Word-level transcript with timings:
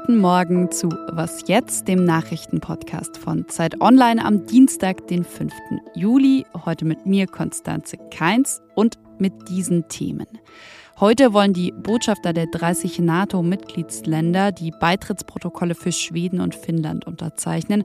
Guten 0.00 0.18
Morgen 0.18 0.70
zu 0.70 0.90
Was 1.10 1.48
jetzt, 1.48 1.88
dem 1.88 2.04
Nachrichtenpodcast 2.04 3.16
von 3.16 3.48
Zeit 3.48 3.80
Online 3.80 4.24
am 4.24 4.46
Dienstag, 4.46 5.08
den 5.08 5.24
5. 5.24 5.52
Juli. 5.96 6.46
Heute 6.64 6.84
mit 6.84 7.04
mir, 7.04 7.26
Konstanze 7.26 7.96
Keins, 8.14 8.62
und 8.76 8.96
mit 9.18 9.48
diesen 9.48 9.88
Themen. 9.88 10.28
Heute 11.00 11.32
wollen 11.32 11.52
die 11.52 11.72
Botschafter 11.72 12.32
der 12.32 12.46
30 12.46 13.00
NATO-Mitgliedsländer 13.00 14.52
die 14.52 14.70
Beitrittsprotokolle 14.70 15.74
für 15.74 15.90
Schweden 15.90 16.40
und 16.40 16.54
Finnland 16.54 17.04
unterzeichnen. 17.04 17.82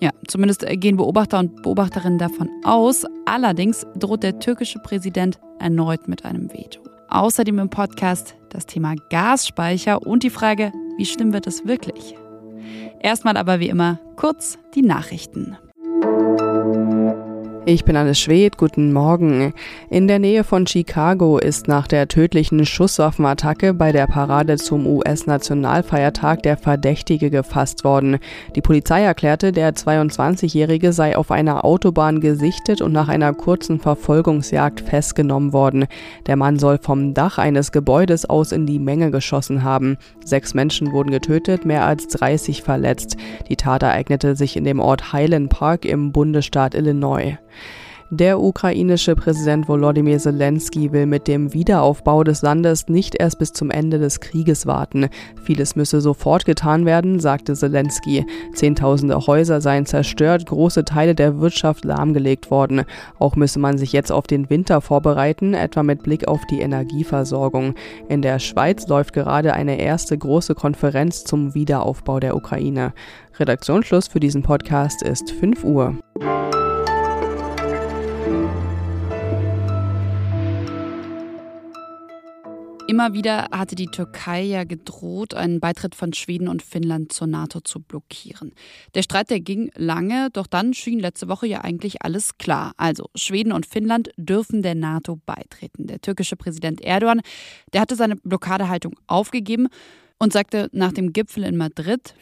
Ja, 0.00 0.08
zumindest 0.26 0.64
gehen 0.66 0.96
Beobachter 0.96 1.38
und 1.38 1.62
Beobachterinnen 1.62 2.18
davon 2.18 2.48
aus. 2.64 3.04
Allerdings 3.26 3.86
droht 3.94 4.22
der 4.22 4.38
türkische 4.38 4.78
Präsident 4.78 5.38
erneut 5.58 6.08
mit 6.08 6.24
einem 6.24 6.50
Veto. 6.50 6.80
Außerdem 7.10 7.58
im 7.58 7.68
Podcast 7.68 8.36
das 8.52 8.66
Thema 8.66 8.94
Gasspeicher 9.10 10.06
und 10.06 10.22
die 10.22 10.30
Frage, 10.30 10.72
wie 10.98 11.06
schlimm 11.06 11.32
wird 11.32 11.46
es 11.46 11.66
wirklich? 11.66 12.14
Erstmal 13.00 13.36
aber 13.36 13.60
wie 13.60 13.68
immer 13.68 13.98
kurz 14.16 14.58
die 14.74 14.82
Nachrichten. 14.82 15.56
Ich 17.64 17.84
bin 17.84 17.94
Anne 17.94 18.16
Schwed, 18.16 18.56
guten 18.56 18.92
Morgen. 18.92 19.54
In 19.88 20.08
der 20.08 20.18
Nähe 20.18 20.42
von 20.42 20.66
Chicago 20.66 21.38
ist 21.38 21.68
nach 21.68 21.86
der 21.86 22.08
tödlichen 22.08 22.66
Schusswaffenattacke 22.66 23.72
bei 23.72 23.92
der 23.92 24.08
Parade 24.08 24.56
zum 24.56 24.84
US-Nationalfeiertag 24.84 26.42
der 26.42 26.56
Verdächtige 26.56 27.30
gefasst 27.30 27.84
worden. 27.84 28.18
Die 28.56 28.62
Polizei 28.62 29.02
erklärte, 29.02 29.52
der 29.52 29.74
22-Jährige 29.74 30.92
sei 30.92 31.16
auf 31.16 31.30
einer 31.30 31.64
Autobahn 31.64 32.20
gesichtet 32.20 32.82
und 32.82 32.90
nach 32.90 33.06
einer 33.06 33.32
kurzen 33.32 33.78
Verfolgungsjagd 33.78 34.80
festgenommen 34.80 35.52
worden. 35.52 35.86
Der 36.26 36.34
Mann 36.34 36.58
soll 36.58 36.78
vom 36.78 37.14
Dach 37.14 37.38
eines 37.38 37.70
Gebäudes 37.70 38.28
aus 38.28 38.50
in 38.50 38.66
die 38.66 38.80
Menge 38.80 39.12
geschossen 39.12 39.62
haben. 39.62 39.98
Sechs 40.24 40.52
Menschen 40.52 40.90
wurden 40.90 41.12
getötet, 41.12 41.64
mehr 41.64 41.86
als 41.86 42.08
30 42.08 42.60
verletzt. 42.62 43.16
Die 43.48 43.56
Tat 43.56 43.84
ereignete 43.84 44.34
sich 44.34 44.56
in 44.56 44.64
dem 44.64 44.80
Ort 44.80 45.12
Highland 45.12 45.48
Park 45.48 45.84
im 45.84 46.10
Bundesstaat 46.10 46.74
Illinois. 46.74 47.38
Der 48.14 48.42
ukrainische 48.42 49.16
Präsident 49.16 49.68
Volodymyr 49.68 50.18
Zelensky 50.18 50.92
will 50.92 51.06
mit 51.06 51.28
dem 51.28 51.54
Wiederaufbau 51.54 52.24
des 52.24 52.42
Landes 52.42 52.88
nicht 52.88 53.14
erst 53.14 53.38
bis 53.38 53.54
zum 53.54 53.70
Ende 53.70 53.98
des 53.98 54.20
Krieges 54.20 54.66
warten. 54.66 55.08
Vieles 55.44 55.76
müsse 55.76 56.02
sofort 56.02 56.44
getan 56.44 56.84
werden, 56.84 57.20
sagte 57.20 57.54
Zelensky. 57.54 58.26
Zehntausende 58.52 59.16
Häuser 59.16 59.62
seien 59.62 59.86
zerstört, 59.86 60.44
große 60.44 60.84
Teile 60.84 61.14
der 61.14 61.40
Wirtschaft 61.40 61.86
lahmgelegt 61.86 62.50
worden. 62.50 62.82
Auch 63.18 63.34
müsse 63.34 63.58
man 63.58 63.78
sich 63.78 63.94
jetzt 63.94 64.12
auf 64.12 64.26
den 64.26 64.50
Winter 64.50 64.82
vorbereiten, 64.82 65.54
etwa 65.54 65.82
mit 65.82 66.02
Blick 66.02 66.28
auf 66.28 66.42
die 66.50 66.60
Energieversorgung. 66.60 67.76
In 68.10 68.20
der 68.20 68.40
Schweiz 68.40 68.88
läuft 68.88 69.14
gerade 69.14 69.54
eine 69.54 69.80
erste 69.80 70.18
große 70.18 70.54
Konferenz 70.54 71.24
zum 71.24 71.54
Wiederaufbau 71.54 72.20
der 72.20 72.36
Ukraine. 72.36 72.92
Redaktionsschluss 73.38 74.08
für 74.08 74.20
diesen 74.20 74.42
Podcast 74.42 75.02
ist 75.02 75.30
5 75.30 75.64
Uhr. 75.64 75.96
Immer 82.92 83.14
wieder 83.14 83.48
hatte 83.50 83.74
die 83.74 83.86
Türkei 83.86 84.42
ja 84.42 84.64
gedroht, 84.64 85.32
einen 85.32 85.60
Beitritt 85.60 85.94
von 85.94 86.12
Schweden 86.12 86.46
und 86.46 86.62
Finnland 86.62 87.10
zur 87.10 87.26
NATO 87.26 87.60
zu 87.60 87.80
blockieren. 87.80 88.52
Der 88.94 89.00
Streit, 89.00 89.30
der 89.30 89.40
ging 89.40 89.70
lange, 89.76 90.28
doch 90.30 90.46
dann 90.46 90.74
schien 90.74 90.98
letzte 90.98 91.26
Woche 91.26 91.46
ja 91.46 91.62
eigentlich 91.62 92.02
alles 92.02 92.36
klar. 92.36 92.74
Also 92.76 93.06
Schweden 93.14 93.52
und 93.52 93.64
Finnland 93.64 94.10
dürfen 94.18 94.60
der 94.60 94.74
NATO 94.74 95.18
beitreten. 95.24 95.86
Der 95.86 96.02
türkische 96.02 96.36
Präsident 96.36 96.82
Erdogan, 96.82 97.22
der 97.72 97.80
hatte 97.80 97.96
seine 97.96 98.16
Blockadehaltung 98.16 98.94
aufgegeben 99.06 99.68
und 100.18 100.34
sagte 100.34 100.68
nach 100.72 100.92
dem 100.92 101.14
Gipfel 101.14 101.44
in 101.44 101.56
Madrid, 101.56 102.14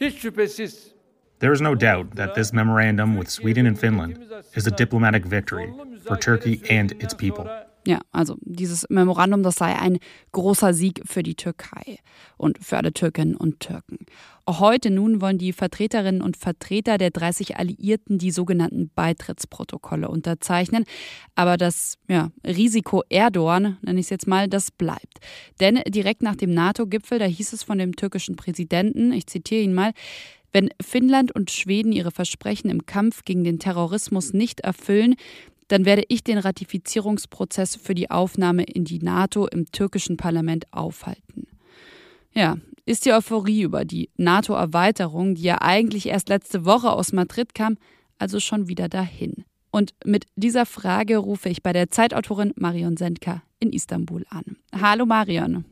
There 1.39 1.51
is 1.51 1.59
no 1.59 1.75
doubt 1.75 2.15
that 2.15 2.33
this 2.35 2.53
memorandum 2.53 3.19
with 3.19 3.29
Sweden 3.29 3.67
and 3.67 3.77
Finland 3.77 4.19
is 4.53 4.67
a 4.67 4.71
diplomatic 4.71 5.25
victory 5.25 5.67
for 6.05 6.17
Turkey 6.17 6.61
and 6.69 6.93
its 7.03 7.13
people. 7.13 7.45
Ja, 7.85 7.99
also 8.11 8.37
dieses 8.41 8.85
Memorandum, 8.89 9.41
das 9.41 9.55
sei 9.55 9.75
ein 9.75 9.97
großer 10.33 10.73
Sieg 10.73 11.01
für 11.05 11.23
die 11.23 11.33
Türkei 11.33 11.97
und 12.37 12.63
für 12.63 12.77
alle 12.77 12.93
Türkinnen 12.93 13.35
und 13.35 13.59
Türken. 13.59 14.05
Heute 14.47 14.91
nun 14.91 15.19
wollen 15.19 15.39
die 15.39 15.51
Vertreterinnen 15.51 16.21
und 16.21 16.37
Vertreter 16.37 16.99
der 16.99 17.09
30 17.09 17.57
Alliierten 17.57 18.19
die 18.19 18.29
sogenannten 18.29 18.91
Beitrittsprotokolle 18.93 20.09
unterzeichnen. 20.09 20.85
Aber 21.33 21.57
das 21.57 21.97
ja, 22.07 22.31
Risiko 22.45 23.03
Erdogan, 23.09 23.77
nenne 23.81 23.99
ich 23.99 24.07
es 24.07 24.09
jetzt 24.11 24.27
mal, 24.27 24.47
das 24.47 24.69
bleibt. 24.69 25.19
Denn 25.59 25.81
direkt 25.87 26.21
nach 26.21 26.35
dem 26.35 26.53
NATO-Gipfel, 26.53 27.17
da 27.17 27.25
hieß 27.25 27.53
es 27.53 27.63
von 27.63 27.79
dem 27.79 27.95
türkischen 27.95 28.35
Präsidenten, 28.35 29.11
ich 29.11 29.25
zitiere 29.25 29.61
ihn 29.61 29.73
mal, 29.73 29.93
wenn 30.53 30.69
Finnland 30.81 31.33
und 31.33 31.49
Schweden 31.49 31.91
ihre 31.91 32.11
Versprechen 32.11 32.69
im 32.69 32.85
Kampf 32.85 33.23
gegen 33.23 33.43
den 33.43 33.59
Terrorismus 33.59 34.33
nicht 34.33 34.61
erfüllen, 34.61 35.15
dann 35.71 35.85
werde 35.85 36.03
ich 36.09 36.23
den 36.23 36.37
Ratifizierungsprozess 36.37 37.77
für 37.77 37.95
die 37.95 38.11
Aufnahme 38.11 38.63
in 38.63 38.83
die 38.83 38.99
NATO 38.99 39.47
im 39.47 39.71
türkischen 39.71 40.17
Parlament 40.17 40.65
aufhalten. 40.71 41.47
Ja, 42.33 42.57
ist 42.85 43.05
die 43.05 43.13
Euphorie 43.13 43.61
über 43.61 43.85
die 43.85 44.09
NATO-Erweiterung, 44.17 45.35
die 45.35 45.43
ja 45.43 45.61
eigentlich 45.61 46.07
erst 46.07 46.29
letzte 46.29 46.65
Woche 46.65 46.91
aus 46.91 47.13
Madrid 47.13 47.55
kam, 47.55 47.77
also 48.17 48.39
schon 48.39 48.67
wieder 48.67 48.89
dahin? 48.89 49.45
Und 49.71 49.93
mit 50.03 50.25
dieser 50.35 50.65
Frage 50.65 51.17
rufe 51.17 51.47
ich 51.47 51.63
bei 51.63 51.71
der 51.71 51.89
Zeitautorin 51.89 52.51
Marion 52.57 52.97
Sendka 52.97 53.41
in 53.59 53.71
Istanbul 53.71 54.25
an. 54.29 54.57
Hallo 54.73 55.05
Marion. 55.05 55.63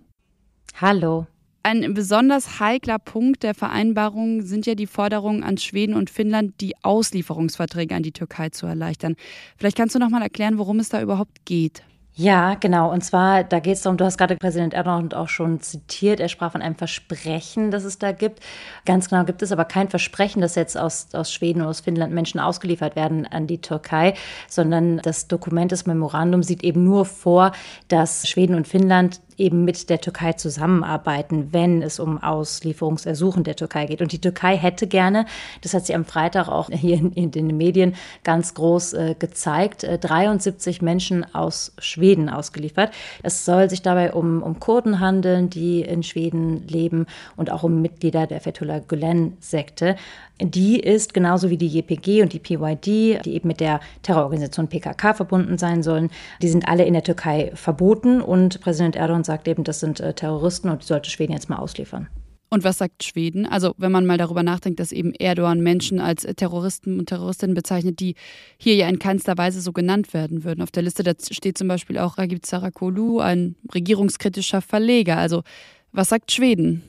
Hallo. 0.79 1.27
Ein 1.61 1.93
besonders 1.93 2.59
heikler 2.59 2.99
Punkt 2.99 3.43
der 3.43 3.53
Vereinbarung 3.53 4.43
sind 4.43 4.65
ja 4.65 4.75
die 4.75 4.87
Forderungen 4.87 5.43
an 5.43 5.57
Schweden 5.57 5.93
und 5.93 6.09
Finnland, 6.09 6.61
die 6.61 6.73
Auslieferungsverträge 6.83 7.93
an 7.95 8.03
die 8.03 8.13
Türkei 8.13 8.49
zu 8.49 8.65
erleichtern. 8.65 9.15
Vielleicht 9.57 9.75
kannst 9.75 9.93
du 9.93 9.99
noch 9.99 10.09
mal 10.09 10.21
erklären, 10.21 10.57
worum 10.57 10.79
es 10.79 10.87
da 10.89 11.01
überhaupt 11.01 11.45
geht. 11.45 11.83
Ja, 12.15 12.55
genau. 12.55 12.91
Und 12.91 13.01
zwar, 13.01 13.45
da 13.45 13.59
geht 13.59 13.75
es 13.75 13.81
darum, 13.81 13.95
du 13.95 14.03
hast 14.03 14.17
gerade 14.17 14.35
Präsident 14.35 14.73
Erdogan 14.73 15.13
auch 15.13 15.29
schon 15.29 15.61
zitiert, 15.61 16.19
er 16.19 16.27
sprach 16.27 16.51
von 16.51 16.61
einem 16.61 16.75
Versprechen, 16.75 17.71
das 17.71 17.85
es 17.85 17.97
da 17.97 18.11
gibt. 18.11 18.41
Ganz 18.85 19.09
genau 19.09 19.23
gibt 19.23 19.41
es 19.41 19.53
aber 19.53 19.63
kein 19.63 19.87
Versprechen, 19.87 20.41
dass 20.41 20.55
jetzt 20.55 20.77
aus, 20.77 21.07
aus 21.13 21.31
Schweden 21.31 21.61
oder 21.61 21.69
aus 21.69 21.79
Finnland 21.79 22.13
Menschen 22.13 22.41
ausgeliefert 22.41 22.97
werden 22.97 23.25
an 23.25 23.47
die 23.47 23.61
Türkei, 23.61 24.15
sondern 24.49 24.97
das 24.97 25.29
Dokument, 25.29 25.71
das 25.71 25.85
Memorandum 25.85 26.43
sieht 26.43 26.61
eben 26.61 26.83
nur 26.83 27.05
vor, 27.05 27.53
dass 27.87 28.27
Schweden 28.27 28.55
und 28.55 28.67
Finnland 28.67 29.21
eben 29.39 29.63
mit 29.65 29.89
der 29.89 30.01
Türkei 30.01 30.33
zusammenarbeiten, 30.33 31.49
wenn 31.51 31.81
es 31.81 31.99
um 31.99 32.21
Auslieferungsersuchen 32.21 33.43
der 33.43 33.55
Türkei 33.55 33.85
geht. 33.85 34.01
Und 34.01 34.11
die 34.11 34.21
Türkei 34.21 34.57
hätte 34.57 34.87
gerne, 34.87 35.25
das 35.61 35.73
hat 35.73 35.85
sie 35.85 35.95
am 35.95 36.05
Freitag 36.05 36.47
auch 36.47 36.69
hier 36.71 36.97
in, 36.97 37.13
in 37.13 37.31
den 37.31 37.57
Medien 37.57 37.95
ganz 38.23 38.53
groß 38.53 38.93
äh, 38.93 39.15
gezeigt, 39.17 39.83
äh, 39.83 39.97
73 39.97 40.81
Menschen 40.81 41.25
aus 41.33 41.73
Schweden 41.77 42.29
ausgeliefert. 42.29 42.91
Es 43.23 43.45
soll 43.45 43.69
sich 43.69 43.81
dabei 43.81 44.13
um, 44.13 44.43
um 44.43 44.59
Kurden 44.59 44.99
handeln, 44.99 45.49
die 45.49 45.81
in 45.81 46.03
Schweden 46.03 46.67
leben 46.67 47.05
und 47.35 47.51
auch 47.51 47.63
um 47.63 47.81
Mitglieder 47.81 48.27
der 48.27 48.41
Fethullah 48.41 48.79
Gülen-Sekte. 48.79 49.95
Die 50.41 50.79
ist 50.79 51.13
genauso 51.13 51.49
wie 51.49 51.57
die 51.57 51.67
JPG 51.67 52.21
und 52.21 52.31
die 52.31 52.39
PYD, 52.39 53.25
die 53.25 53.33
eben 53.33 53.49
mit 53.49 53.59
der 53.59 53.81
Terrororganisation 54.03 54.69
PKK 54.69 55.13
verbunden 55.13 55.57
sein 55.57 55.83
sollen, 55.83 56.09
die 56.41 56.47
sind 56.47 56.69
alle 56.69 56.85
in 56.85 56.93
der 56.93 57.03
Türkei 57.03 57.51
verboten 57.55 58.21
und 58.21 58.61
Präsident 58.61 58.95
Erdogan 58.95 59.25
sagt 59.29 59.47
eben, 59.47 59.63
das 59.63 59.79
sind 59.79 59.99
äh, 59.99 60.13
Terroristen 60.13 60.69
und 60.69 60.81
die 60.81 60.87
sollte 60.87 61.11
Schweden 61.11 61.33
jetzt 61.33 61.49
mal 61.49 61.57
ausliefern. 61.57 62.07
Und 62.49 62.63
was 62.63 62.79
sagt 62.79 63.03
Schweden? 63.03 63.45
Also, 63.45 63.75
wenn 63.77 63.91
man 63.91 64.07
mal 64.07 64.17
darüber 64.17 64.41
nachdenkt, 64.41 64.79
dass 64.79 64.91
eben 64.91 65.13
Erdogan 65.13 65.61
Menschen 65.61 65.99
als 65.99 66.23
Terroristen 66.23 66.97
und 66.97 67.05
Terroristinnen 67.05 67.53
bezeichnet, 67.53 67.99
die 67.99 68.15
hier 68.57 68.73
ja 68.73 68.89
in 68.89 68.97
keinster 68.97 69.37
Weise 69.37 69.61
so 69.61 69.71
genannt 69.71 70.15
werden 70.15 70.43
würden. 70.43 70.63
Auf 70.63 70.71
der 70.71 70.81
Liste 70.81 71.03
da 71.03 71.11
steht 71.29 71.59
zum 71.59 71.67
Beispiel 71.67 71.99
auch 71.99 72.17
Ragib 72.17 72.43
Zarakolu, 72.43 73.19
ein 73.19 73.55
regierungskritischer 73.71 74.61
Verleger. 74.61 75.17
Also, 75.17 75.43
was 75.91 76.09
sagt 76.09 76.31
Schweden? 76.31 76.81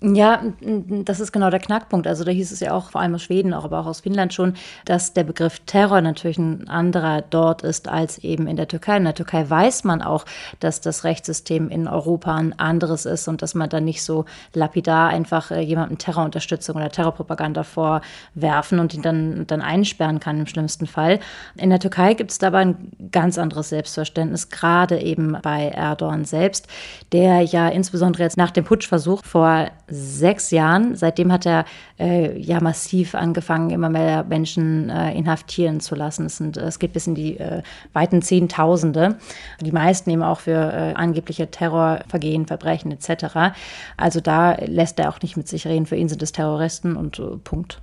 Ja, 0.00 0.42
das 0.60 1.20
ist 1.20 1.32
genau 1.32 1.50
der 1.50 1.60
Knackpunkt. 1.60 2.06
Also 2.06 2.24
da 2.24 2.30
hieß 2.30 2.52
es 2.52 2.60
ja 2.60 2.72
auch 2.72 2.90
vor 2.90 3.00
allem 3.00 3.14
aus 3.14 3.22
Schweden, 3.22 3.52
aber 3.52 3.80
auch 3.80 3.86
aus 3.86 4.00
Finnland 4.00 4.32
schon, 4.32 4.54
dass 4.84 5.12
der 5.12 5.24
Begriff 5.24 5.60
Terror 5.60 6.00
natürlich 6.00 6.38
ein 6.38 6.68
anderer 6.68 7.22
dort 7.22 7.62
ist 7.62 7.88
als 7.88 8.18
eben 8.18 8.46
in 8.46 8.56
der 8.56 8.68
Türkei. 8.68 8.96
In 8.96 9.04
der 9.04 9.14
Türkei 9.14 9.48
weiß 9.48 9.84
man 9.84 10.02
auch, 10.02 10.24
dass 10.60 10.80
das 10.80 11.04
Rechtssystem 11.04 11.68
in 11.68 11.86
Europa 11.86 12.34
ein 12.34 12.58
anderes 12.58 13.06
ist 13.06 13.28
und 13.28 13.42
dass 13.42 13.54
man 13.54 13.68
da 13.68 13.80
nicht 13.80 14.02
so 14.02 14.24
lapidar 14.54 15.08
einfach 15.10 15.50
äh, 15.50 15.60
jemandem 15.60 15.98
Terrorunterstützung 15.98 16.76
oder 16.76 16.90
Terrorpropaganda 16.90 17.62
vorwerfen 17.62 18.78
und 18.78 18.94
ihn 18.94 19.02
dann, 19.02 19.46
dann 19.46 19.60
einsperren 19.60 20.20
kann 20.20 20.38
im 20.40 20.46
schlimmsten 20.46 20.86
Fall. 20.86 21.20
In 21.56 21.70
der 21.70 21.80
Türkei 21.80 22.14
gibt 22.14 22.30
es 22.30 22.38
dabei 22.38 22.62
ein 22.62 22.92
ganz 23.12 23.38
anderes 23.38 23.68
Selbstverständnis, 23.68 24.48
gerade 24.48 25.00
eben 25.00 25.36
bei 25.42 25.68
Erdogan 25.68 26.24
selbst, 26.24 26.68
der 27.12 27.42
ja 27.42 27.68
insbesondere 27.68 28.22
jetzt 28.22 28.36
nach 28.36 28.50
dem 28.50 28.64
Putschversuch 28.64 29.24
vor 29.24 29.68
sechs 29.88 30.50
Jahren. 30.50 30.96
Seitdem 30.96 31.32
hat 31.32 31.46
er 31.46 31.64
äh, 31.98 32.38
ja 32.38 32.60
massiv 32.60 33.14
angefangen, 33.14 33.70
immer 33.70 33.88
mehr 33.88 34.24
Menschen 34.24 34.90
äh, 34.90 35.14
inhaftieren 35.14 35.80
zu 35.80 35.94
lassen. 35.94 36.26
Es, 36.26 36.38
sind, 36.38 36.56
es 36.56 36.78
geht 36.78 36.92
bis 36.92 37.06
in 37.06 37.14
die 37.14 37.38
äh, 37.38 37.62
weiten 37.92 38.22
Zehntausende. 38.22 39.18
Die 39.60 39.72
meisten 39.72 40.10
eben 40.10 40.22
auch 40.22 40.40
für 40.40 40.72
äh, 40.72 40.94
angebliche 40.94 41.50
Terrorvergehen, 41.50 42.46
Verbrechen 42.46 42.92
etc. 42.92 43.56
Also 43.96 44.20
da 44.20 44.54
lässt 44.64 44.98
er 44.98 45.08
auch 45.08 45.20
nicht 45.20 45.36
mit 45.36 45.48
sich 45.48 45.66
reden. 45.66 45.86
Für 45.86 45.96
ihn 45.96 46.08
sind 46.08 46.22
es 46.22 46.32
Terroristen 46.32 46.96
und 46.96 47.18
äh, 47.18 47.36
Punkt. 47.42 47.80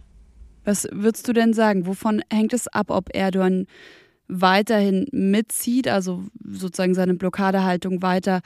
Was 0.63 0.87
würdest 0.91 1.27
du 1.27 1.33
denn 1.33 1.53
sagen? 1.53 1.87
Wovon 1.87 2.21
hängt 2.31 2.53
es 2.53 2.67
ab, 2.67 2.89
ob 2.89 3.15
Erdogan 3.15 3.65
weiterhin 4.27 5.07
mitzieht, 5.11 5.87
also 5.87 6.23
sozusagen 6.43 6.93
seine 6.93 7.15
Blockadehaltung 7.15 8.01
weiter 8.01 8.41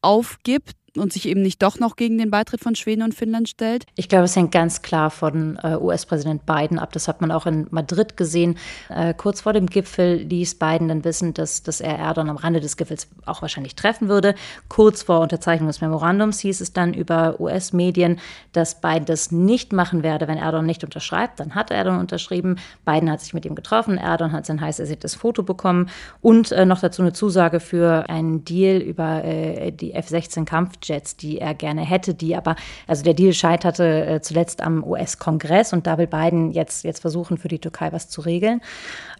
aufgibt 0.00 0.76
und 0.96 1.12
sich 1.12 1.28
eben 1.28 1.42
nicht 1.42 1.62
doch 1.62 1.78
noch 1.78 1.96
gegen 1.96 2.18
den 2.18 2.30
Beitritt 2.30 2.60
von 2.60 2.74
Schweden 2.74 3.02
und 3.02 3.14
Finnland 3.14 3.48
stellt? 3.48 3.84
Ich 3.96 4.08
glaube, 4.08 4.24
es 4.24 4.36
hängt 4.36 4.52
ganz 4.52 4.82
klar 4.82 5.10
von 5.10 5.58
äh, 5.62 5.76
US-Präsident 5.76 6.46
Biden 6.46 6.78
ab. 6.78 6.92
Das 6.92 7.08
hat 7.08 7.20
man 7.20 7.30
auch 7.30 7.46
in 7.46 7.66
Madrid 7.70 8.16
gesehen. 8.16 8.56
Äh, 8.88 9.14
kurz 9.14 9.40
vor 9.40 9.52
dem 9.52 9.66
Gipfel 9.66 10.16
ließ 10.16 10.56
Biden 10.56 10.88
dann 10.88 11.04
wissen, 11.04 11.34
dass, 11.34 11.62
dass 11.62 11.80
er 11.80 11.98
Erdogan 11.98 12.30
am 12.30 12.36
Rande 12.36 12.60
des 12.60 12.76
Gipfels 12.76 13.08
auch 13.26 13.42
wahrscheinlich 13.42 13.74
treffen 13.74 14.08
würde. 14.08 14.34
Kurz 14.68 15.02
vor 15.02 15.20
Unterzeichnung 15.20 15.68
des 15.68 15.80
Memorandums 15.80 16.38
hieß 16.40 16.60
es 16.60 16.72
dann 16.72 16.94
über 16.94 17.40
US-Medien, 17.40 18.20
dass 18.52 18.80
Biden 18.80 19.04
das 19.06 19.32
nicht 19.32 19.72
machen 19.72 20.02
werde, 20.02 20.28
wenn 20.28 20.38
Erdogan 20.38 20.66
nicht 20.66 20.84
unterschreibt. 20.84 21.40
Dann 21.40 21.54
hat 21.54 21.70
Erdogan 21.70 22.00
unterschrieben. 22.00 22.56
Biden 22.84 23.10
hat 23.10 23.20
sich 23.20 23.34
mit 23.34 23.44
ihm 23.44 23.54
getroffen. 23.54 23.98
Erdogan 23.98 24.32
hat 24.32 24.46
sein 24.46 24.60
heiß 24.60 24.78
ersehntes 24.78 25.14
Foto 25.14 25.42
bekommen 25.42 25.90
und 26.20 26.52
äh, 26.52 26.64
noch 26.64 26.80
dazu 26.80 27.02
eine 27.02 27.12
Zusage 27.12 27.58
für 27.58 28.08
einen 28.08 28.44
Deal 28.44 28.80
über 28.80 29.22
die 29.24 29.92
F-16-Kampf 29.92 30.78
Jets, 30.86 31.16
die 31.16 31.38
er 31.38 31.54
gerne 31.54 31.82
hätte, 31.82 32.14
die 32.14 32.36
aber, 32.36 32.56
also 32.86 33.02
der 33.02 33.14
Deal 33.14 33.32
scheiterte 33.32 34.06
äh, 34.06 34.20
zuletzt 34.20 34.62
am 34.62 34.84
US-Kongress 34.84 35.72
und 35.72 35.86
da 35.86 35.98
will 35.98 36.06
Biden 36.06 36.52
jetzt, 36.52 36.84
jetzt 36.84 37.00
versuchen, 37.00 37.38
für 37.38 37.48
die 37.48 37.58
Türkei 37.58 37.92
was 37.92 38.08
zu 38.08 38.20
regeln. 38.20 38.60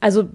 Also 0.00 0.28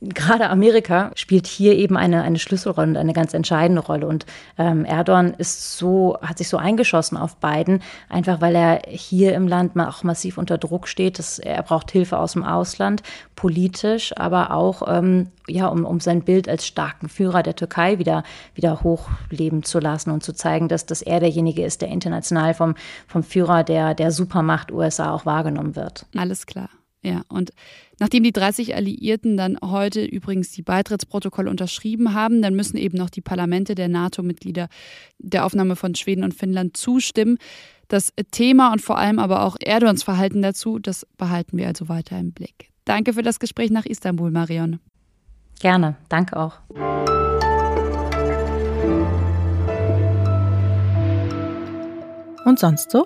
gerade 0.00 0.48
Amerika 0.50 1.10
spielt 1.14 1.46
hier 1.46 1.76
eben 1.76 1.96
eine, 1.96 2.22
eine 2.22 2.38
Schlüsselrolle 2.38 2.88
und 2.88 2.96
eine 2.96 3.12
ganz 3.12 3.34
entscheidende 3.34 3.82
Rolle. 3.82 4.06
Und 4.06 4.26
ähm, 4.58 4.84
Erdogan 4.84 5.34
ist 5.34 5.78
so, 5.78 6.18
hat 6.22 6.38
sich 6.38 6.48
so 6.48 6.56
eingeschossen 6.56 7.16
auf 7.16 7.36
Biden, 7.36 7.82
einfach 8.08 8.40
weil 8.40 8.54
er 8.54 8.82
hier 8.88 9.34
im 9.34 9.48
Land 9.48 9.78
auch 9.78 10.02
massiv 10.02 10.38
unter 10.38 10.58
Druck 10.58 10.88
steht. 10.88 11.18
Das, 11.18 11.38
er 11.38 11.62
braucht 11.62 11.90
Hilfe 11.90 12.18
aus 12.18 12.32
dem 12.32 12.44
Ausland, 12.44 13.02
politisch, 13.34 14.16
aber 14.16 14.52
auch 14.52 14.82
ähm, 14.86 15.28
ja, 15.48 15.66
um, 15.66 15.84
um 15.84 16.00
sein 16.00 16.22
Bild 16.22 16.48
als 16.48 16.66
starken 16.66 17.08
Führer 17.08 17.42
der 17.42 17.56
Türkei 17.56 17.98
wieder, 17.98 18.24
wieder 18.54 18.82
hochleben 18.82 19.62
zu 19.62 19.78
lassen 19.78 20.10
und 20.10 20.22
zu 20.22 20.32
zeigen, 20.32 20.45
dass, 20.68 20.86
dass 20.86 21.02
er 21.02 21.20
derjenige 21.20 21.64
ist, 21.64 21.82
der 21.82 21.88
international 21.88 22.54
vom, 22.54 22.74
vom 23.06 23.22
Führer 23.22 23.64
der, 23.64 23.94
der 23.94 24.10
Supermacht 24.10 24.72
USA 24.72 25.12
auch 25.12 25.26
wahrgenommen 25.26 25.76
wird. 25.76 26.06
Alles 26.16 26.46
klar. 26.46 26.68
Ja, 27.02 27.22
und 27.28 27.52
nachdem 28.00 28.24
die 28.24 28.32
30 28.32 28.74
Alliierten 28.74 29.36
dann 29.36 29.58
heute 29.62 30.04
übrigens 30.04 30.50
die 30.50 30.62
Beitrittsprotokolle 30.62 31.48
unterschrieben 31.48 32.14
haben, 32.14 32.42
dann 32.42 32.56
müssen 32.56 32.76
eben 32.76 32.98
noch 32.98 33.10
die 33.10 33.20
Parlamente 33.20 33.76
der 33.76 33.88
NATO-Mitglieder 33.88 34.68
der 35.18 35.44
Aufnahme 35.44 35.76
von 35.76 35.94
Schweden 35.94 36.24
und 36.24 36.34
Finnland 36.34 36.76
zustimmen. 36.76 37.38
Das 37.86 38.12
Thema 38.32 38.72
und 38.72 38.80
vor 38.80 38.98
allem 38.98 39.20
aber 39.20 39.44
auch 39.44 39.56
Erdogans 39.60 40.02
Verhalten 40.02 40.42
dazu, 40.42 40.80
das 40.80 41.06
behalten 41.16 41.56
wir 41.56 41.68
also 41.68 41.88
weiter 41.88 42.18
im 42.18 42.32
Blick. 42.32 42.70
Danke 42.84 43.12
für 43.12 43.22
das 43.22 43.38
Gespräch 43.38 43.70
nach 43.70 43.86
Istanbul, 43.86 44.32
Marion. 44.32 44.80
Gerne, 45.60 45.96
danke 46.08 46.36
auch. 46.36 46.58
Und 52.46 52.60
sonst 52.60 52.92
so? 52.92 53.04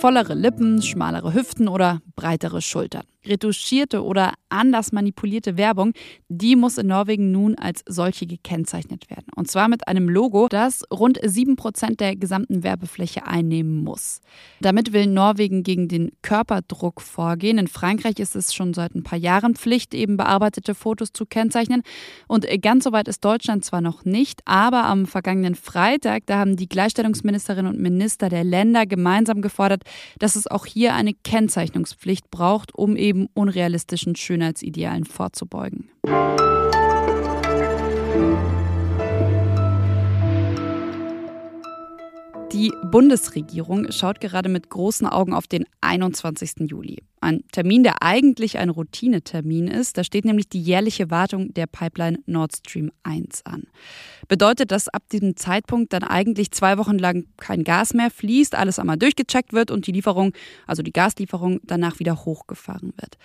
Vollere 0.00 0.34
Lippen, 0.34 0.82
schmalere 0.82 1.32
Hüften 1.32 1.68
oder 1.68 2.00
breitere 2.16 2.60
Schultern 2.60 3.04
retuschierte 3.24 4.02
oder 4.02 4.34
anders 4.48 4.92
manipulierte 4.92 5.56
Werbung, 5.56 5.92
die 6.28 6.56
muss 6.56 6.78
in 6.78 6.88
Norwegen 6.88 7.30
nun 7.30 7.56
als 7.56 7.82
solche 7.86 8.26
gekennzeichnet 8.26 9.10
werden. 9.10 9.26
Und 9.34 9.50
zwar 9.50 9.68
mit 9.68 9.88
einem 9.88 10.08
Logo, 10.08 10.48
das 10.48 10.84
rund 10.90 11.20
7% 11.20 11.96
der 11.96 12.16
gesamten 12.16 12.62
Werbefläche 12.62 13.26
einnehmen 13.26 13.82
muss. 13.82 14.20
Damit 14.60 14.92
will 14.92 15.06
Norwegen 15.06 15.62
gegen 15.62 15.88
den 15.88 16.12
Körperdruck 16.22 17.00
vorgehen. 17.00 17.58
In 17.58 17.68
Frankreich 17.68 18.18
ist 18.18 18.36
es 18.36 18.54
schon 18.54 18.74
seit 18.74 18.94
ein 18.94 19.02
paar 19.02 19.18
Jahren 19.18 19.54
Pflicht, 19.54 19.94
eben 19.94 20.16
bearbeitete 20.16 20.74
Fotos 20.74 21.12
zu 21.12 21.26
kennzeichnen. 21.26 21.82
Und 22.26 22.46
ganz 22.62 22.84
so 22.84 22.92
weit 22.92 23.08
ist 23.08 23.24
Deutschland 23.24 23.64
zwar 23.64 23.80
noch 23.80 24.04
nicht, 24.04 24.40
aber 24.44 24.84
am 24.84 25.06
vergangenen 25.06 25.54
Freitag, 25.54 26.26
da 26.26 26.38
haben 26.38 26.56
die 26.56 26.68
Gleichstellungsministerinnen 26.68 27.72
und 27.72 27.80
Minister 27.80 28.28
der 28.28 28.44
Länder 28.44 28.86
gemeinsam 28.86 29.42
gefordert, 29.42 29.82
dass 30.18 30.36
es 30.36 30.46
auch 30.46 30.66
hier 30.66 30.94
eine 30.94 31.14
Kennzeichnungspflicht 31.14 32.30
braucht, 32.30 32.74
um 32.74 32.96
eben 32.96 33.28
unrealistischen 33.34 34.16
Schönheitsidealen 34.38 35.04
vorzubeugen. 35.04 35.90
Die 42.52 42.72
Bundesregierung 42.82 43.92
schaut 43.92 44.20
gerade 44.20 44.48
mit 44.48 44.70
großen 44.70 45.06
Augen 45.06 45.34
auf 45.34 45.46
den 45.46 45.66
21. 45.80 46.70
Juli. 46.70 47.02
Ein 47.20 47.44
Termin, 47.52 47.82
der 47.82 48.02
eigentlich 48.02 48.58
ein 48.58 48.70
Routinetermin 48.70 49.68
ist. 49.68 49.98
Da 49.98 50.04
steht 50.04 50.24
nämlich 50.24 50.48
die 50.48 50.62
jährliche 50.62 51.10
Wartung 51.10 51.52
der 51.52 51.66
Pipeline 51.66 52.18
Nord 52.26 52.56
Stream 52.56 52.90
1 53.02 53.44
an. 53.44 53.64
Bedeutet, 54.28 54.70
dass 54.70 54.88
ab 54.88 55.02
diesem 55.12 55.36
Zeitpunkt 55.36 55.92
dann 55.92 56.04
eigentlich 56.04 56.50
zwei 56.50 56.78
Wochen 56.78 56.98
lang 56.98 57.26
kein 57.36 57.64
Gas 57.64 57.92
mehr 57.92 58.10
fließt, 58.10 58.54
alles 58.54 58.78
einmal 58.78 58.96
durchgecheckt 58.96 59.52
wird 59.52 59.70
und 59.70 59.86
die 59.86 59.92
Lieferung, 59.92 60.32
also 60.66 60.82
die 60.82 60.92
Gaslieferung, 60.92 61.60
danach 61.64 61.98
wieder 61.98 62.24
hochgefahren 62.24 62.94
wird. 62.96 63.18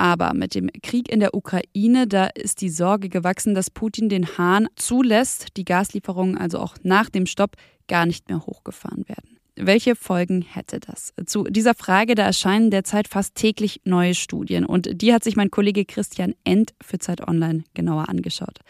Aber 0.00 0.32
mit 0.32 0.54
dem 0.54 0.70
Krieg 0.82 1.10
in 1.10 1.20
der 1.20 1.34
Ukraine, 1.34 2.06
da 2.06 2.24
ist 2.24 2.62
die 2.62 2.70
Sorge 2.70 3.10
gewachsen, 3.10 3.54
dass 3.54 3.68
Putin 3.68 4.08
den 4.08 4.38
Hahn 4.38 4.66
zulässt, 4.74 5.58
die 5.58 5.66
Gaslieferungen 5.66 6.38
also 6.38 6.58
auch 6.58 6.76
nach 6.82 7.10
dem 7.10 7.26
Stopp 7.26 7.56
gar 7.86 8.06
nicht 8.06 8.30
mehr 8.30 8.46
hochgefahren 8.46 9.06
werden. 9.10 9.36
Welche 9.56 9.96
Folgen 9.96 10.40
hätte 10.40 10.80
das? 10.80 11.12
Zu 11.26 11.44
dieser 11.44 11.74
Frage, 11.74 12.14
da 12.14 12.22
erscheinen 12.22 12.70
derzeit 12.70 13.08
fast 13.08 13.34
täglich 13.34 13.82
neue 13.84 14.14
Studien 14.14 14.64
und 14.64 15.02
die 15.02 15.12
hat 15.12 15.22
sich 15.22 15.36
mein 15.36 15.50
Kollege 15.50 15.84
Christian 15.84 16.34
End 16.44 16.72
für 16.82 16.98
Zeit 16.98 17.28
Online 17.28 17.64
genauer 17.74 18.08
angeschaut. 18.08 18.60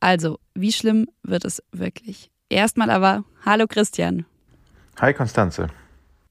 Also, 0.00 0.40
wie 0.54 0.72
schlimm 0.72 1.06
wird 1.22 1.44
es 1.44 1.62
wirklich? 1.70 2.32
Erstmal 2.48 2.90
aber, 2.90 3.22
hallo 3.46 3.66
Christian. 3.68 4.26
Hi 5.00 5.14
Konstanze. 5.14 5.68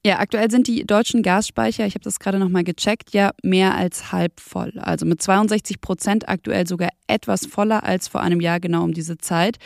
Ja, 0.06 0.18
aktuell 0.18 0.50
sind 0.50 0.66
die 0.66 0.84
deutschen 0.84 1.22
Gasspeicher, 1.22 1.86
ich 1.86 1.94
habe 1.94 2.04
das 2.04 2.18
gerade 2.18 2.38
nochmal 2.38 2.62
gecheckt, 2.62 3.14
ja 3.14 3.30
mehr 3.42 3.74
als 3.74 4.12
halb 4.12 4.38
voll. 4.38 4.74
Also 4.78 5.06
mit 5.06 5.22
62 5.22 5.80
Prozent 5.80 6.28
aktuell 6.28 6.66
sogar 6.66 6.90
etwas 7.06 7.46
voller 7.46 7.84
als 7.84 8.06
vor 8.08 8.20
einem 8.20 8.42
Jahr 8.42 8.60
genau 8.60 8.84
um 8.84 8.92
diese 8.92 9.16
Zeit. 9.16 9.56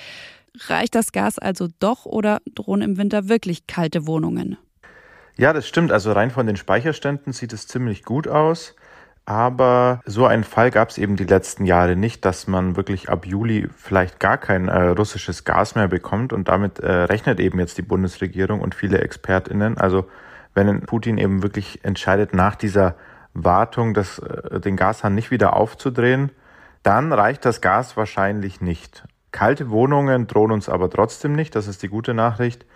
Reicht 0.68 0.94
das 0.94 1.10
Gas 1.10 1.40
also 1.40 1.66
doch 1.80 2.06
oder 2.06 2.38
drohen 2.54 2.82
im 2.82 2.98
Winter 2.98 3.28
wirklich 3.28 3.66
kalte 3.66 4.06
Wohnungen? 4.06 4.56
Ja, 5.36 5.52
das 5.52 5.66
stimmt. 5.66 5.90
Also 5.90 6.12
rein 6.12 6.30
von 6.30 6.46
den 6.46 6.56
Speicherständen 6.56 7.32
sieht 7.32 7.52
es 7.52 7.66
ziemlich 7.66 8.04
gut 8.04 8.28
aus. 8.28 8.76
Aber 9.24 10.00
so 10.06 10.24
einen 10.24 10.44
Fall 10.44 10.70
gab 10.70 10.88
es 10.88 10.98
eben 10.98 11.16
die 11.16 11.24
letzten 11.24 11.66
Jahre 11.66 11.96
nicht, 11.96 12.24
dass 12.24 12.46
man 12.46 12.76
wirklich 12.76 13.08
ab 13.10 13.26
Juli 13.26 13.68
vielleicht 13.76 14.20
gar 14.20 14.38
kein 14.38 14.68
äh, 14.68 14.88
russisches 14.88 15.44
Gas 15.44 15.74
mehr 15.74 15.88
bekommt. 15.88 16.32
Und 16.32 16.48
damit 16.48 16.78
äh, 16.78 16.90
rechnet 16.90 17.38
eben 17.40 17.58
jetzt 17.58 17.76
die 17.76 17.82
Bundesregierung 17.82 18.60
und 18.60 18.74
viele 18.74 19.00
ExpertInnen. 19.00 19.76
Also 19.78 20.08
wenn 20.58 20.80
Putin 20.80 21.18
eben 21.18 21.44
wirklich 21.44 21.84
entscheidet, 21.84 22.34
nach 22.34 22.56
dieser 22.56 22.96
Wartung 23.32 23.94
das, 23.94 24.18
äh, 24.18 24.58
den 24.58 24.76
Gashahn 24.76 25.14
nicht 25.14 25.30
wieder 25.30 25.54
aufzudrehen, 25.54 26.32
dann 26.82 27.12
reicht 27.12 27.44
das 27.44 27.60
Gas 27.60 27.96
wahrscheinlich 27.96 28.60
nicht. 28.60 29.04
Kalte 29.30 29.70
Wohnungen 29.70 30.26
drohen 30.26 30.50
uns 30.50 30.68
aber 30.68 30.90
trotzdem 30.90 31.34
nicht, 31.34 31.54
das 31.54 31.68
ist 31.68 31.82
die 31.84 31.88
gute 31.88 32.12
Nachricht, 32.12 32.66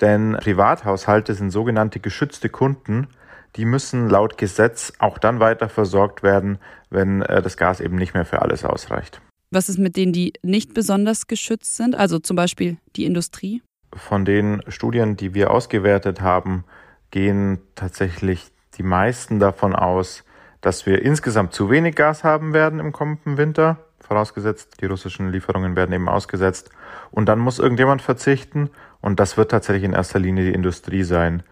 denn 0.00 0.36
Privathaushalte 0.40 1.34
sind 1.34 1.50
sogenannte 1.50 2.00
geschützte 2.00 2.48
Kunden, 2.48 3.06
die 3.54 3.64
müssen 3.64 4.08
laut 4.08 4.36
Gesetz 4.36 4.92
auch 4.98 5.18
dann 5.18 5.38
weiter 5.38 5.68
versorgt 5.68 6.24
werden, 6.24 6.58
wenn 6.90 7.22
äh, 7.22 7.40
das 7.40 7.56
Gas 7.56 7.80
eben 7.80 7.96
nicht 7.96 8.14
mehr 8.14 8.24
für 8.24 8.42
alles 8.42 8.64
ausreicht. 8.64 9.20
Was 9.52 9.68
ist 9.68 9.78
mit 9.78 9.96
denen, 9.96 10.12
die 10.12 10.32
nicht 10.42 10.74
besonders 10.74 11.28
geschützt 11.28 11.76
sind, 11.76 11.94
also 11.94 12.18
zum 12.18 12.34
Beispiel 12.34 12.78
die 12.96 13.04
Industrie? 13.04 13.62
Von 13.94 14.24
den 14.24 14.60
Studien, 14.66 15.16
die 15.16 15.34
wir 15.34 15.50
ausgewertet 15.52 16.20
haben, 16.20 16.64
gehen 17.10 17.60
tatsächlich 17.74 18.52
die 18.76 18.82
meisten 18.82 19.38
davon 19.38 19.74
aus, 19.74 20.24
dass 20.60 20.86
wir 20.86 21.02
insgesamt 21.02 21.52
zu 21.52 21.70
wenig 21.70 21.94
Gas 21.94 22.24
haben 22.24 22.52
werden 22.52 22.80
im 22.80 22.92
kommenden 22.92 23.36
Winter 23.36 23.78
vorausgesetzt, 24.00 24.80
die 24.80 24.86
russischen 24.86 25.30
Lieferungen 25.30 25.76
werden 25.76 25.92
eben 25.92 26.08
ausgesetzt. 26.08 26.70
Und 27.10 27.26
dann 27.26 27.38
muss 27.38 27.58
irgendjemand 27.58 28.02
verzichten 28.02 28.70
und 29.00 29.20
das 29.20 29.36
wird 29.36 29.50
tatsächlich 29.50 29.84
in 29.84 29.92
erster 29.92 30.18
Linie 30.18 30.44
die 30.44 30.54
Industrie 30.54 31.02
sein. 31.02 31.42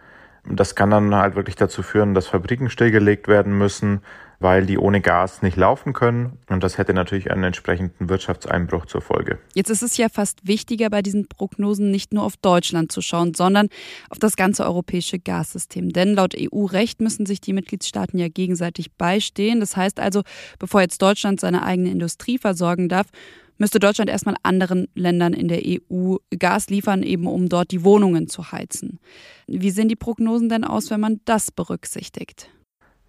Das 0.49 0.75
kann 0.75 0.91
dann 0.91 1.15
halt 1.15 1.35
wirklich 1.35 1.57
dazu 1.57 1.83
führen, 1.83 2.15
dass 2.15 2.26
Fabriken 2.26 2.71
stillgelegt 2.71 3.29
werden 3.29 3.57
müssen, 3.57 4.00
weil 4.38 4.67
die 4.67 4.79
ohne 4.79 5.00
Gas 5.00 5.43
nicht 5.43 5.57
laufen 5.57 5.93
können. 5.93 6.38
Und 6.49 6.62
das 6.62 6.79
hätte 6.79 6.93
natürlich 6.95 7.31
einen 7.31 7.45
entsprechenden 7.45 8.09
Wirtschaftseinbruch 8.09 8.87
zur 8.87 9.00
Folge. 9.00 9.38
Jetzt 9.55 9.71
ist 9.71 9.83
es 9.83 9.97
ja 9.97 10.09
fast 10.09 10.47
wichtiger, 10.47 10.91
bei 10.91 11.03
diesen 11.03 11.26
Prognosen 11.29 11.91
nicht 11.91 12.12
nur 12.12 12.25
auf 12.25 12.37
Deutschland 12.37 12.93
zu 12.93 13.00
schauen, 13.00 13.35
sondern 13.35 13.69
auf 14.11 14.19
das 14.19 14.37
ganze 14.37 14.65
europäische 14.65 15.19
Gassystem. 15.19 15.91
Denn 15.91 16.15
laut 16.15 16.35
EU-Recht 16.38 17.00
müssen 17.00 17.26
sich 17.26 17.41
die 17.41 17.53
Mitgliedstaaten 17.53 18.19
ja 18.19 18.29
gegenseitig 18.29 18.93
beistehen. 18.93 19.61
Das 19.61 19.76
heißt 19.76 20.00
also, 20.00 20.23
bevor 20.59 20.83
jetzt 20.83 21.00
Deutschland 21.00 21.41
seine 21.41 21.62
eigene 21.62 21.91
Industrie 21.91 22.38
versorgen 22.38 22.88
darf, 22.88 23.07
müsste 23.59 23.79
Deutschland 23.79 24.11
erstmal 24.11 24.37
anderen 24.43 24.89
Ländern 24.95 25.33
in 25.33 25.49
der 25.49 25.63
EU 25.65 26.17
Gas 26.39 26.69
liefern, 26.69 27.03
eben 27.03 27.27
um 27.27 27.49
dort 27.49 27.71
die 27.71 27.85
Wohnungen 27.85 28.29
zu 28.29 28.53
heizen. 28.53 28.99
Wie 29.47 29.71
sehen 29.71 29.89
die 29.89 29.97
Prognosen 29.97 30.49
denn 30.49 30.65
aus, 30.65 30.91
wenn 30.91 31.01
man 31.01 31.21
das 31.25 31.51
berücksichtigt? 31.51 32.51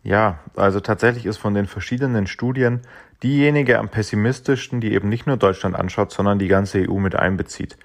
Ja, 0.03 0.39
also 0.55 0.79
tatsächlich 0.79 1.25
ist 1.25 1.37
von 1.37 1.53
den 1.53 1.65
verschiedenen 1.65 2.27
Studien 2.27 2.81
diejenige 3.23 3.79
am 3.79 3.89
pessimistischsten, 3.89 4.79
die 4.79 4.93
eben 4.93 5.09
nicht 5.09 5.27
nur 5.27 5.37
Deutschland 5.37 5.75
anschaut, 5.75 6.11
sondern 6.11 6.39
die 6.39 6.47
ganze 6.47 6.87
EU 6.89 6.99
mit 6.99 7.15
einbezieht. 7.15 7.77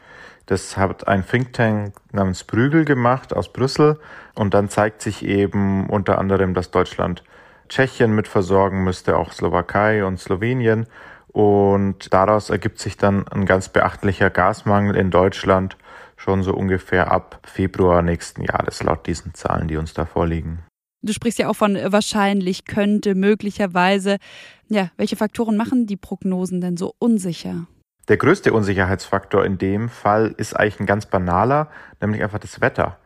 Das 0.47 0.77
hat 0.77 1.09
ein 1.09 1.27
Think 1.27 1.53
Tank 1.53 1.95
namens 2.13 2.45
Brügel 2.45 2.85
gemacht 2.85 3.35
aus 3.35 3.53
Brüssel 3.53 3.99
und 4.35 4.55
dann 4.55 4.69
zeigt 4.69 5.01
sich 5.03 5.25
eben 5.25 5.89
unter 5.89 6.19
anderem, 6.19 6.55
dass 6.55 6.71
Deutschland 6.71 7.25
Tschechien 7.69 8.15
mit 8.15 8.29
versorgen 8.29 8.85
müsste, 8.85 9.17
auch 9.17 9.33
Slowakei 9.33 10.05
und 10.05 10.21
Slowenien 10.21 10.87
und 11.33 12.13
daraus 12.13 12.51
ergibt 12.51 12.79
sich 12.79 12.97
dann 12.97 13.27
ein 13.29 13.47
ganz 13.47 13.69
beachtlicher 13.69 14.31
Gasmangel 14.31 14.97
in 14.97 15.11
Deutschland 15.11 15.77
schon 16.17 16.43
so 16.43 16.55
ungefähr 16.55 17.11
ab 17.11 17.41
Februar 17.45 18.03
nächsten 18.03 18.45
Jahres, 18.45 18.83
laut 18.83 19.07
diesen 19.07 19.35
Zahlen, 19.35 19.67
die 19.67 19.77
uns 19.77 19.95
da 19.95 20.05
vorliegen. 20.05 20.61
Du 21.05 21.13
sprichst 21.13 21.41
ja 21.41 21.49
auch 21.49 21.57
von 21.57 21.77
wahrscheinlich, 21.87 22.65
könnte, 22.65 23.17
möglicherweise. 23.17 24.19
Ja, 24.69 24.91
welche 24.97 25.17
Faktoren 25.17 25.57
machen 25.57 25.87
die 25.87 25.97
Prognosen 25.97 26.61
denn 26.61 26.77
so 26.77 26.95
unsicher? 27.01 27.67
Der 28.09 28.17
größte 28.19 28.53
Unsicherheitsfaktor 28.53 29.45
in 29.45 29.59
dem 29.59 29.89
Fall 29.89 30.35
ist 30.37 30.55
eigentlich 30.55 30.81
ein 30.81 30.87
ganz 30.87 31.07
banaler, 31.07 31.71
nämlich 32.01 32.23
einfach 32.23 32.39
das 32.39 32.61
Wetter. 32.61 32.99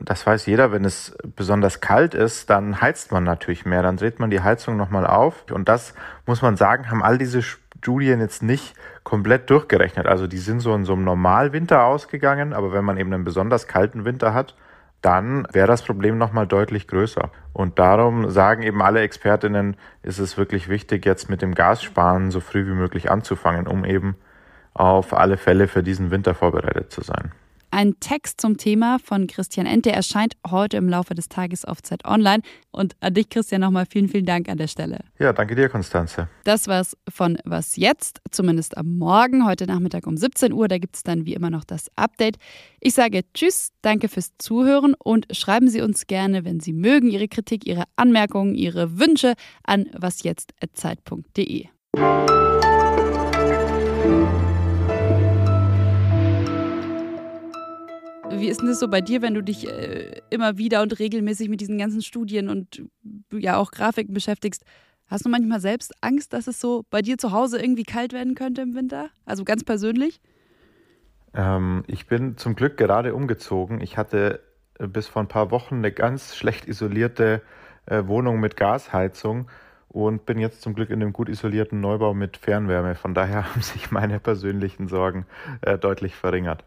Das 0.00 0.26
weiß 0.26 0.46
jeder, 0.46 0.72
wenn 0.72 0.84
es 0.84 1.16
besonders 1.36 1.80
kalt 1.80 2.14
ist, 2.14 2.50
dann 2.50 2.80
heizt 2.80 3.12
man 3.12 3.24
natürlich 3.24 3.64
mehr, 3.64 3.82
dann 3.82 3.96
dreht 3.96 4.18
man 4.18 4.30
die 4.30 4.42
Heizung 4.42 4.76
nochmal 4.76 5.06
auf. 5.06 5.44
Und 5.50 5.68
das, 5.68 5.94
muss 6.26 6.42
man 6.42 6.56
sagen, 6.56 6.90
haben 6.90 7.02
all 7.02 7.16
diese 7.16 7.42
Studien 7.86 8.18
jetzt 8.18 8.42
nicht 8.42 8.74
komplett 9.04 9.48
durchgerechnet. 9.48 10.08
Also 10.08 10.26
die 10.26 10.38
sind 10.38 10.58
so 10.58 10.74
in 10.74 10.84
so 10.84 10.94
einem 10.94 11.04
Normalwinter 11.04 11.84
ausgegangen, 11.84 12.52
aber 12.52 12.72
wenn 12.72 12.84
man 12.84 12.98
eben 12.98 13.12
einen 13.12 13.22
besonders 13.22 13.68
kalten 13.68 14.04
Winter 14.04 14.34
hat, 14.34 14.56
dann 15.02 15.46
wäre 15.52 15.68
das 15.68 15.82
Problem 15.82 16.18
nochmal 16.18 16.48
deutlich 16.48 16.88
größer. 16.88 17.30
Und 17.52 17.78
darum 17.78 18.28
sagen 18.28 18.64
eben 18.64 18.82
alle 18.82 19.02
Expertinnen, 19.02 19.76
ist 20.02 20.18
es 20.18 20.36
wirklich 20.36 20.68
wichtig, 20.68 21.06
jetzt 21.06 21.30
mit 21.30 21.42
dem 21.42 21.54
Gassparen 21.54 22.32
so 22.32 22.40
früh 22.40 22.66
wie 22.66 22.74
möglich 22.74 23.08
anzufangen, 23.08 23.68
um 23.68 23.84
eben 23.84 24.16
auf 24.74 25.16
alle 25.16 25.36
Fälle 25.36 25.68
für 25.68 25.84
diesen 25.84 26.10
Winter 26.10 26.34
vorbereitet 26.34 26.90
zu 26.90 27.02
sein. 27.02 27.30
Ein 27.70 27.98
Text 28.00 28.40
zum 28.40 28.56
Thema 28.56 28.98
von 28.98 29.26
Christian 29.26 29.66
Ente 29.66 29.92
erscheint 29.92 30.34
heute 30.48 30.76
im 30.76 30.88
Laufe 30.88 31.14
des 31.14 31.28
Tages 31.28 31.64
auf 31.64 31.82
Zeit 31.82 32.04
Online. 32.04 32.42
Und 32.70 32.94
an 33.00 33.14
dich, 33.14 33.28
Christian, 33.28 33.60
nochmal 33.60 33.86
vielen, 33.90 34.08
vielen 34.08 34.26
Dank 34.26 34.48
an 34.48 34.58
der 34.58 34.68
Stelle. 34.68 35.00
Ja, 35.18 35.32
danke 35.32 35.54
dir, 35.54 35.68
Konstanze. 35.68 36.28
Das 36.44 36.68
war's 36.68 36.96
von 37.08 37.38
Was 37.44 37.76
Jetzt, 37.76 38.20
zumindest 38.30 38.76
am 38.76 38.98
Morgen, 38.98 39.46
heute 39.46 39.66
Nachmittag 39.66 40.06
um 40.06 40.16
17 40.16 40.52
Uhr. 40.52 40.68
Da 40.68 40.78
gibt 40.78 40.96
es 40.96 41.02
dann 41.02 41.26
wie 41.26 41.34
immer 41.34 41.50
noch 41.50 41.64
das 41.64 41.90
Update. 41.96 42.36
Ich 42.80 42.94
sage 42.94 43.22
Tschüss, 43.34 43.72
danke 43.82 44.08
fürs 44.08 44.32
Zuhören 44.38 44.94
und 44.98 45.26
schreiben 45.30 45.68
Sie 45.68 45.80
uns 45.80 46.06
gerne, 46.06 46.44
wenn 46.44 46.60
Sie 46.60 46.72
mögen, 46.72 47.10
Ihre 47.10 47.28
Kritik, 47.28 47.66
Ihre 47.66 47.84
Anmerkungen, 47.96 48.54
Ihre 48.54 48.98
Wünsche 48.98 49.34
an 49.64 49.86
wasjetzt.zeit.de. 49.92 51.68
Wie 58.30 58.48
ist 58.48 58.60
denn 58.60 58.68
das 58.68 58.80
so 58.80 58.88
bei 58.88 59.00
dir, 59.00 59.22
wenn 59.22 59.34
du 59.34 59.42
dich 59.42 59.68
äh, 59.68 60.20
immer 60.30 60.58
wieder 60.58 60.82
und 60.82 60.98
regelmäßig 60.98 61.48
mit 61.48 61.60
diesen 61.60 61.78
ganzen 61.78 62.02
Studien 62.02 62.48
und 62.48 62.82
ja 63.32 63.56
auch 63.56 63.70
Grafiken 63.70 64.12
beschäftigst? 64.12 64.64
Hast 65.06 65.24
du 65.24 65.28
manchmal 65.28 65.60
selbst 65.60 65.94
Angst, 66.00 66.32
dass 66.32 66.46
es 66.46 66.60
so 66.60 66.84
bei 66.90 67.00
dir 67.00 67.16
zu 67.16 67.32
Hause 67.32 67.60
irgendwie 67.60 67.84
kalt 67.84 68.12
werden 68.12 68.34
könnte 68.34 68.62
im 68.62 68.74
Winter? 68.74 69.10
Also 69.24 69.44
ganz 69.44 69.62
persönlich? 69.62 70.20
Ähm, 71.34 71.84
ich 71.86 72.06
bin 72.06 72.36
zum 72.36 72.56
Glück 72.56 72.76
gerade 72.76 73.14
umgezogen. 73.14 73.80
Ich 73.80 73.96
hatte 73.96 74.40
äh, 74.78 74.88
bis 74.88 75.06
vor 75.06 75.22
ein 75.22 75.28
paar 75.28 75.50
Wochen 75.50 75.76
eine 75.76 75.92
ganz 75.92 76.34
schlecht 76.34 76.66
isolierte 76.66 77.42
äh, 77.86 78.06
Wohnung 78.06 78.40
mit 78.40 78.56
Gasheizung 78.56 79.48
und 79.88 80.26
bin 80.26 80.38
jetzt 80.38 80.62
zum 80.62 80.74
Glück 80.74 80.90
in 80.90 81.00
einem 81.00 81.12
gut 81.12 81.28
isolierten 81.28 81.80
Neubau 81.80 82.12
mit 82.12 82.36
Fernwärme. 82.36 82.96
Von 82.96 83.14
daher 83.14 83.44
haben 83.50 83.62
sich 83.62 83.90
meine 83.90 84.18
persönlichen 84.18 84.88
Sorgen 84.88 85.26
äh, 85.60 85.78
deutlich 85.78 86.16
verringert. 86.16 86.64